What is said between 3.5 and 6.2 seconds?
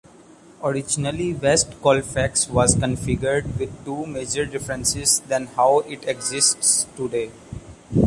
with two major differences than how it